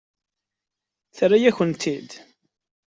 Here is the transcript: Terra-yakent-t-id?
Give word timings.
Terra-yakent-t-id? 1.15 2.09